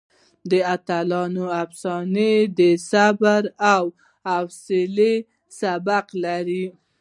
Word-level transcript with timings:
د 0.51 0.53
اتلانو 0.75 1.45
افسانه 1.63 2.29
د 2.59 2.61
صبر 2.89 3.43
او 3.73 3.83
حوصلې 4.27 5.15
سبق 5.59 6.05
لري. 6.25 6.65